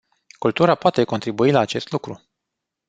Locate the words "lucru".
1.91-2.21